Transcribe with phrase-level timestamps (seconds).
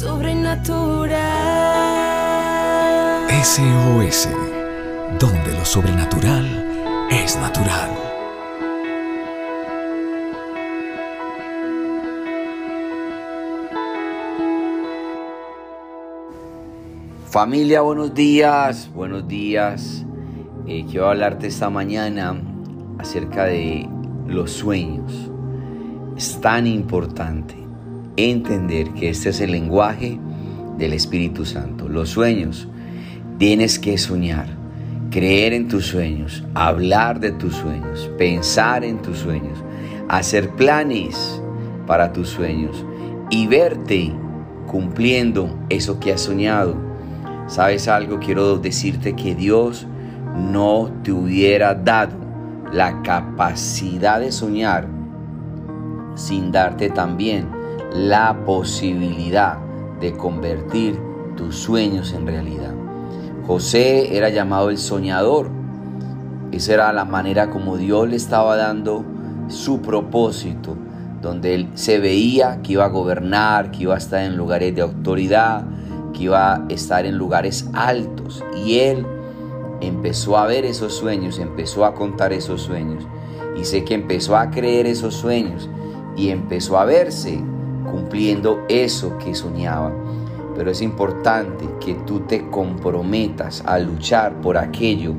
[0.00, 1.10] sobrenatural.
[3.44, 4.30] SOS,
[5.18, 6.46] donde lo sobrenatural
[7.10, 7.90] es natural.
[17.28, 20.06] Familia, buenos días, buenos días.
[20.66, 22.40] Eh, quiero hablarte esta mañana
[22.98, 23.86] acerca de
[24.26, 25.30] los sueños.
[26.16, 27.59] Es tan importante
[28.16, 30.18] entender que este es el lenguaje
[30.78, 31.88] del Espíritu Santo.
[31.88, 32.68] Los sueños,
[33.38, 34.46] tienes que soñar,
[35.10, 39.62] creer en tus sueños, hablar de tus sueños, pensar en tus sueños,
[40.08, 41.42] hacer planes
[41.86, 42.84] para tus sueños
[43.30, 44.12] y verte
[44.66, 46.90] cumpliendo eso que has soñado
[47.50, 48.20] ¿Sabes algo?
[48.20, 49.84] Quiero decirte que Dios
[50.36, 52.12] no te hubiera dado
[52.72, 54.86] la capacidad de soñar
[56.14, 57.48] sin darte también
[57.92, 59.58] la posibilidad
[60.00, 60.98] de convertir
[61.36, 62.72] tus sueños en realidad.
[63.46, 65.50] José era llamado el soñador.
[66.52, 69.04] Esa era la manera como Dios le estaba dando
[69.48, 70.76] su propósito,
[71.20, 74.82] donde él se veía que iba a gobernar, que iba a estar en lugares de
[74.82, 75.64] autoridad,
[76.12, 78.44] que iba a estar en lugares altos.
[78.64, 79.06] Y él
[79.80, 83.04] empezó a ver esos sueños, empezó a contar esos sueños.
[83.56, 85.68] Y sé que empezó a creer esos sueños
[86.16, 87.42] y empezó a verse
[87.90, 89.92] cumpliendo eso que soñaba.
[90.54, 95.14] Pero es importante que tú te comprometas a luchar por aquello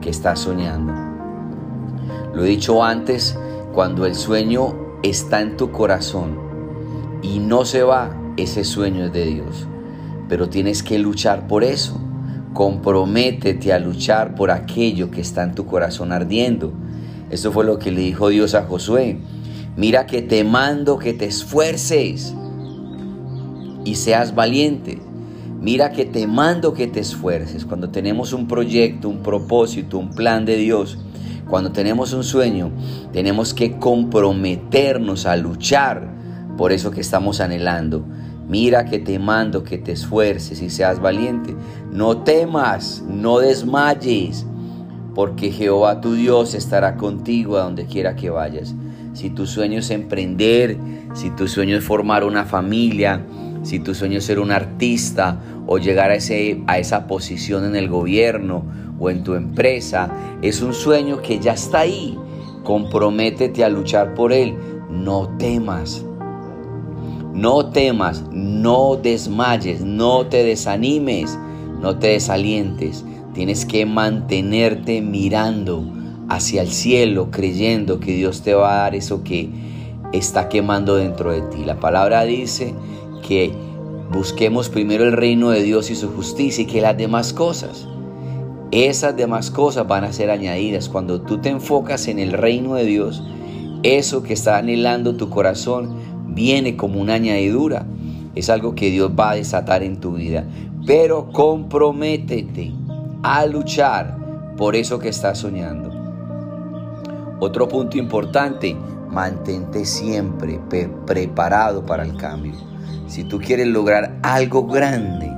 [0.00, 0.92] que estás soñando.
[2.34, 3.38] Lo he dicho antes,
[3.72, 6.38] cuando el sueño está en tu corazón
[7.22, 9.68] y no se va, ese sueño es de Dios
[10.28, 11.98] pero tienes que luchar por eso.
[12.52, 16.72] Comprométete a luchar por aquello que está en tu corazón ardiendo.
[17.30, 19.18] Eso fue lo que le dijo Dios a Josué.
[19.76, 22.34] Mira que te mando que te esfuerces
[23.84, 24.98] y seas valiente.
[25.60, 27.66] Mira que te mando que te esfuerces.
[27.66, 30.98] Cuando tenemos un proyecto, un propósito, un plan de Dios,
[31.46, 32.70] cuando tenemos un sueño,
[33.12, 36.08] tenemos que comprometernos a luchar
[36.56, 38.02] por eso que estamos anhelando.
[38.48, 41.54] Mira que te mando que te esfuerces y seas valiente.
[41.92, 44.46] No temas, no desmayes,
[45.14, 48.74] porque Jehová tu Dios estará contigo a donde quiera que vayas.
[49.16, 50.76] Si tu sueño es emprender,
[51.14, 53.24] si tu sueño es formar una familia,
[53.62, 57.76] si tu sueño es ser un artista o llegar a, ese, a esa posición en
[57.76, 58.66] el gobierno
[59.00, 60.10] o en tu empresa,
[60.42, 62.18] es un sueño que ya está ahí.
[62.62, 64.54] Comprométete a luchar por él.
[64.90, 66.04] No temas,
[67.32, 71.38] no temas, no desmayes, no te desanimes,
[71.80, 73.02] no te desalientes.
[73.32, 75.95] Tienes que mantenerte mirando
[76.28, 79.48] hacia el cielo, creyendo que Dios te va a dar eso que
[80.12, 81.64] está quemando dentro de ti.
[81.64, 82.74] La palabra dice
[83.26, 83.52] que
[84.10, 87.88] busquemos primero el reino de Dios y su justicia y que las demás cosas,
[88.70, 90.88] esas demás cosas van a ser añadidas.
[90.88, 93.22] Cuando tú te enfocas en el reino de Dios,
[93.82, 95.94] eso que está anhelando tu corazón
[96.28, 97.86] viene como una añadidura.
[98.34, 100.44] Es algo que Dios va a desatar en tu vida.
[100.86, 102.72] Pero comprométete
[103.22, 104.18] a luchar
[104.56, 105.95] por eso que estás soñando.
[107.40, 108.76] Otro punto importante,
[109.10, 110.60] mantente siempre
[111.06, 112.54] preparado para el cambio.
[113.06, 115.30] Si tú quieres lograr algo grande,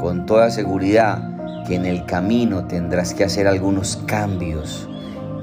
[0.00, 4.88] con toda seguridad que en el camino tendrás que hacer algunos cambios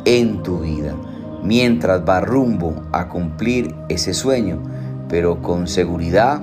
[0.05, 0.95] en tu vida
[1.43, 4.61] mientras va rumbo a cumplir ese sueño,
[5.09, 6.41] pero con seguridad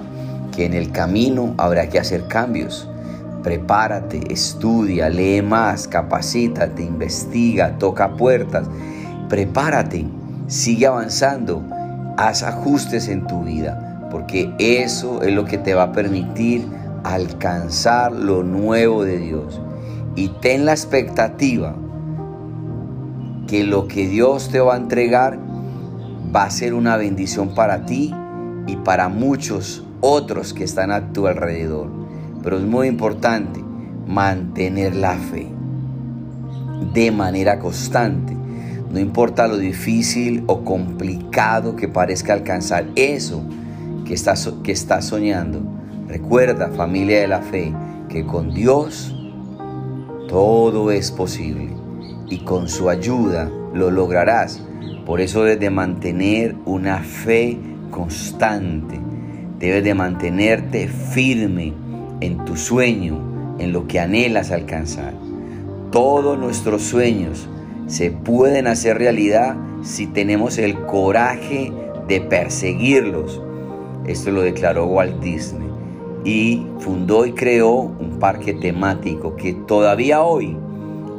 [0.55, 2.89] que en el camino habrá que hacer cambios.
[3.43, 8.69] Prepárate, estudia, lee más, capacítate, investiga, toca puertas.
[9.29, 10.07] Prepárate,
[10.47, 11.63] sigue avanzando,
[12.17, 16.67] haz ajustes en tu vida, porque eso es lo que te va a permitir
[17.05, 19.61] alcanzar lo nuevo de Dios.
[20.17, 21.75] Y ten la expectativa
[23.47, 25.39] que lo que Dios te va a entregar
[26.35, 28.15] va a ser una bendición para ti
[28.67, 31.89] y para muchos otros que están a tu alrededor.
[32.43, 33.65] Pero es muy importante
[34.07, 35.49] mantener la fe
[36.93, 38.38] de manera constante.
[38.91, 43.43] No importa lo difícil o complicado que parezca alcanzar eso
[44.07, 45.61] que estás, que estás soñando.
[46.09, 47.75] Recuerda, familia de la fe,
[48.09, 49.15] que con Dios
[50.27, 51.69] todo es posible
[52.31, 54.63] y con su ayuda lo lograrás.
[55.05, 57.59] Por eso debes de mantener una fe
[57.91, 58.99] constante.
[59.59, 61.75] Debes de mantenerte firme
[62.21, 65.13] en tu sueño, en lo que anhelas alcanzar.
[65.91, 67.49] Todos nuestros sueños
[67.89, 71.73] se pueden hacer realidad si tenemos el coraje
[72.07, 73.43] de perseguirlos.
[74.07, 75.67] Esto lo declaró Walt Disney.
[76.25, 80.57] y fundó y creó un parque temático que todavía hoy,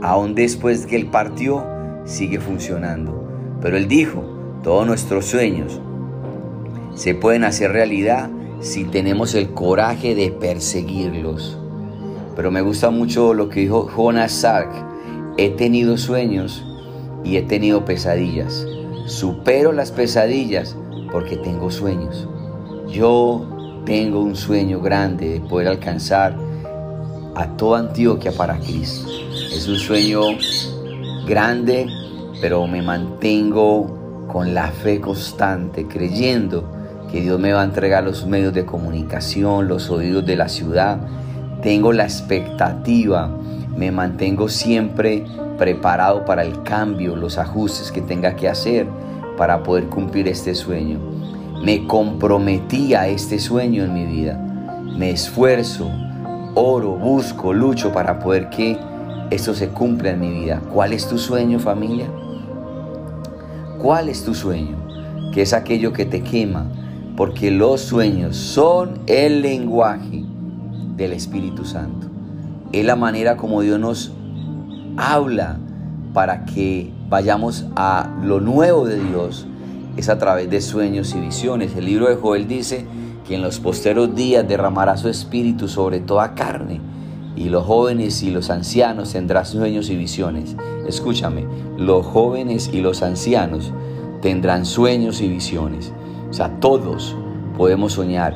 [0.01, 1.65] aún después que él partió,
[2.05, 3.27] sigue funcionando.
[3.61, 4.23] Pero él dijo,
[4.61, 5.81] todos nuestros sueños
[6.93, 8.29] se pueden hacer realidad
[8.59, 11.57] si tenemos el coraje de perseguirlos.
[12.35, 14.88] Pero me gusta mucho lo que dijo Jonas Salk.
[15.41, 16.65] He tenido sueños
[17.23, 18.67] y he tenido pesadillas.
[19.05, 20.75] Supero las pesadillas
[21.13, 22.27] porque tengo sueños.
[22.89, 26.35] Yo tengo un sueño grande de poder alcanzar
[27.35, 29.09] a toda Antioquia para Cristo.
[29.53, 30.23] Es un sueño
[31.25, 31.87] grande,
[32.41, 36.69] pero me mantengo con la fe constante, creyendo
[37.09, 40.97] que Dios me va a entregar los medios de comunicación, los oídos de la ciudad.
[41.61, 43.31] Tengo la expectativa,
[43.75, 45.25] me mantengo siempre
[45.57, 48.87] preparado para el cambio, los ajustes que tenga que hacer
[49.37, 50.99] para poder cumplir este sueño.
[51.63, 54.37] Me comprometí a este sueño en mi vida.
[54.97, 55.89] Me esfuerzo,
[56.55, 58.77] oro, busco, lucho para poder que
[59.29, 60.61] esto se cumpla en mi vida.
[60.73, 62.07] ¿Cuál es tu sueño familia?
[63.81, 64.77] ¿Cuál es tu sueño?
[65.33, 66.65] Que es aquello que te quema,
[67.15, 70.23] porque los sueños son el lenguaje
[70.97, 72.08] del Espíritu Santo.
[72.71, 74.11] Es la manera como Dios nos
[74.97, 75.57] habla
[76.13, 79.47] para que vayamos a lo nuevo de Dios,
[79.97, 81.75] es a través de sueños y visiones.
[81.75, 82.85] El libro de Joel dice
[83.27, 86.79] que en los posteros días derramará su espíritu sobre toda carne
[87.35, 90.55] y los jóvenes y los ancianos tendrán sueños y visiones.
[90.87, 91.45] Escúchame,
[91.77, 93.71] los jóvenes y los ancianos
[94.21, 95.91] tendrán sueños y visiones.
[96.29, 97.15] O sea, todos
[97.57, 98.35] podemos soñar,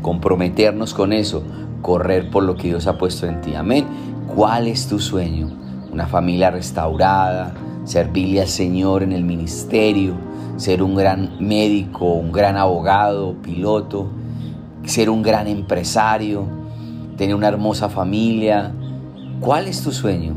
[0.00, 1.42] comprometernos con eso,
[1.82, 3.54] correr por lo que Dios ha puesto en ti.
[3.54, 3.84] Amén.
[4.34, 5.50] ¿Cuál es tu sueño?
[5.92, 7.52] Una familia restaurada,
[7.84, 10.14] servirle al Señor en el ministerio,
[10.56, 14.08] ser un gran médico, un gran abogado, piloto,
[14.84, 16.46] ser un gran empresario,
[17.16, 18.72] tener una hermosa familia.
[19.40, 20.36] ¿Cuál es tu sueño?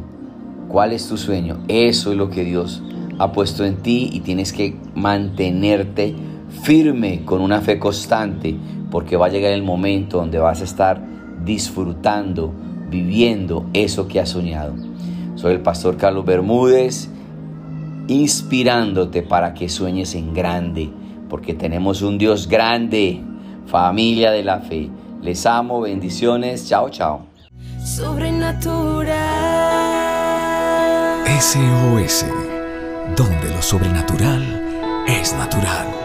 [0.68, 1.60] ¿Cuál es tu sueño?
[1.68, 2.84] Eso es lo que Dios
[3.18, 6.16] ha puesto en ti y tienes que mantenerte
[6.64, 8.56] firme con una fe constante
[8.92, 11.15] porque va a llegar el momento donde vas a estar
[11.46, 12.54] disfrutando,
[12.90, 14.74] viviendo eso que has soñado.
[15.36, 17.10] Soy el pastor Carlos Bermúdez
[18.08, 20.92] inspirándote para que sueñes en grande,
[21.30, 23.22] porque tenemos un Dios grande,
[23.66, 24.90] familia de la fe.
[25.22, 27.26] Les amo, bendiciones, chao, chao.
[27.84, 29.16] Sobrenatural.
[31.40, 32.26] SOS,
[33.16, 34.44] donde lo sobrenatural
[35.08, 36.05] es natural.